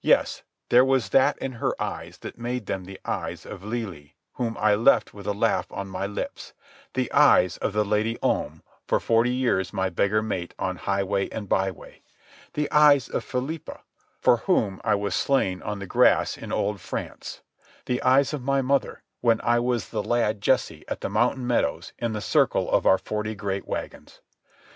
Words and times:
Yes, 0.00 0.42
there 0.68 0.84
was 0.84 1.10
that 1.10 1.38
in 1.38 1.52
her 1.52 1.80
eyes 1.80 2.18
that 2.22 2.36
made 2.36 2.66
them 2.66 2.86
the 2.86 2.98
eyes 3.04 3.46
of 3.46 3.62
Lei 3.62 3.84
Lei 3.86 4.14
whom 4.32 4.56
I 4.58 4.74
left 4.74 5.14
with 5.14 5.28
a 5.28 5.32
laugh 5.32 5.70
on 5.70 5.86
my 5.86 6.08
lips, 6.08 6.54
the 6.94 7.08
eyes 7.12 7.56
of 7.58 7.72
the 7.72 7.84
Lady 7.84 8.18
Om 8.20 8.64
for 8.88 8.98
forty 8.98 9.30
years 9.32 9.72
my 9.72 9.88
beggar 9.88 10.22
mate 10.22 10.54
on 10.58 10.74
highway 10.74 11.28
and 11.28 11.48
byway, 11.48 12.02
the 12.54 12.68
eyes 12.72 13.08
of 13.08 13.22
Philippa 13.22 13.82
for 14.20 14.38
whom 14.38 14.80
I 14.82 14.96
was 14.96 15.14
slain 15.14 15.62
on 15.62 15.78
the 15.78 15.86
grass 15.86 16.36
in 16.36 16.50
old 16.50 16.80
France, 16.80 17.40
the 17.86 18.02
eyes 18.02 18.32
of 18.34 18.42
my 18.42 18.62
mother 18.62 19.04
when 19.20 19.40
I 19.42 19.60
was 19.60 19.90
the 19.90 20.02
lad 20.02 20.40
Jesse 20.40 20.84
at 20.88 21.00
the 21.00 21.08
Mountain 21.08 21.46
Meadows 21.46 21.92
in 21.96 22.12
the 22.12 22.20
circle 22.20 22.68
of 22.68 22.86
our 22.86 22.98
forty 22.98 23.36
great 23.36 23.68
wagons. 23.68 24.20